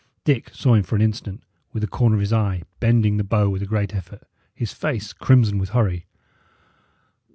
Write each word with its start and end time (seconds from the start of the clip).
Dick 0.23 0.49
saw 0.51 0.73
him 0.73 0.81
for 0.81 0.95
an 0.95 1.01
instant, 1.03 1.43
with 1.73 1.81
the 1.81 1.87
corner 1.87 2.15
of 2.15 2.21
his 2.21 2.33
eye, 2.33 2.63
bending 2.79 3.17
the 3.17 3.23
bow 3.23 3.47
with 3.51 3.61
a 3.61 3.67
great 3.67 3.93
effort, 3.93 4.23
his 4.51 4.73
face 4.73 5.13
crimson 5.13 5.59
with 5.59 5.69
hurry. 5.77 6.07